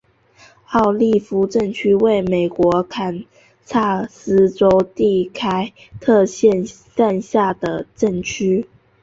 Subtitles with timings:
[0.71, 3.23] 奥利夫镇区为美国堪
[3.63, 8.67] 萨斯州第开特县辖下的镇区。